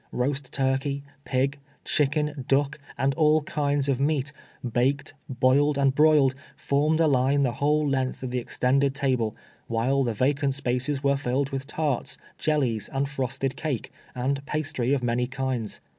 [0.11, 4.33] Roast turkey, pig, chicken, duck, and all kinds of meat,
[4.67, 9.35] baked, boiled, and broiled, formed a line the whole length of the extended table,
[9.67, 14.91] while the vacant spaces were tilled with tarts, jellies, and frost ed cake, and pastry
[14.91, 15.79] of many kinds.